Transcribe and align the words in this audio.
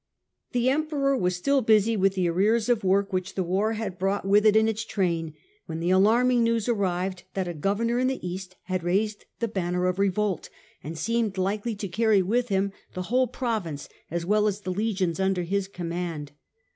The 0.53 0.67
Emperor 0.67 1.15
was 1.15 1.35
still 1.35 1.61
busy 1.61 1.95
with 1.95 2.15
the 2.15 2.27
arrears 2.27 2.69
of 2.69 2.83
work 2.83 3.13
which 3.13 3.35
the 3.35 3.43
war 3.43 3.73
had 3.73 3.99
brought 3.99 4.25
with 4.27 4.47
it 4.47 4.55
in 4.55 4.67
its 4.67 4.83
train, 4.83 5.35
when 5.67 5.79
the 5.79 5.91
alarming 5.91 6.43
news 6.43 6.67
arrived 6.67 7.25
that 7.35 7.47
a 7.47 7.53
governor 7.53 7.99
in 7.99 8.07
the 8.07 8.15
^ 8.19 8.19
East 8.19 8.55
had 8.63 8.81
raised 8.83 9.25
the 9.37 9.47
banner 9.47 9.85
of 9.85 9.99
revolt, 9.99 10.49
and 10.83 10.95
ofAvidius 10.95 10.97
seemed 10.97 11.37
likely 11.37 11.75
to 11.75 11.87
carry 11.87 12.23
with 12.23 12.49
him 12.49 12.71
the 12.95 13.03
whole 13.13 13.27
province 13.27 13.87
as 14.09 14.25
well 14.25 14.47
as 14.47 14.61
the 14.61 14.73
legions 14.73 15.19
under 15.19 15.43
his 15.43 15.67
command. 15.67 16.31